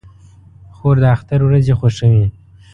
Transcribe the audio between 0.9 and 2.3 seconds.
د اختر ورځې خوښوي.